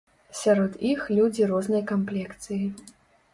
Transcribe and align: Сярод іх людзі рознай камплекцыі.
Сярод 0.37 0.77
іх 0.91 1.03
людзі 1.17 1.49
рознай 1.51 1.85
камплекцыі. 1.93 2.59